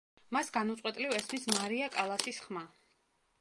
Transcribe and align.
მას 0.35 0.47
განუწყვეტლივ 0.55 1.13
ესმის 1.17 1.45
მარია 1.51 1.91
კალასის 1.99 2.41
ხმა. 2.47 2.65